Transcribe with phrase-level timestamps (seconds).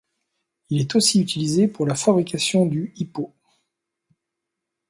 [0.71, 3.35] Il est aussi utilisé pour la fabrication du 'ipo.